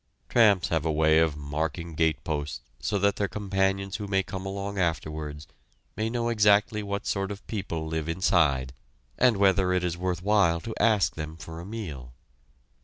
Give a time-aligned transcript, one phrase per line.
[0.29, 4.79] Tramps have a way of marking gateposts so that their companions who may come along
[4.79, 5.45] afterwards
[5.95, 8.73] may know exactly what sort of people live inside,
[9.19, 12.13] and whether it is worth while to ask them for a meal.